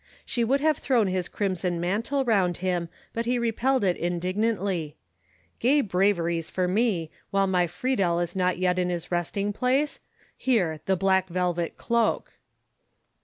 [0.25, 4.95] She would have thrown his crimson mantle round him, but he repelled it indignantly.
[5.59, 9.99] "Gay braveries for me, while my Friedel is not yet in his resting place?
[10.37, 12.33] Here—the black velvet cloak."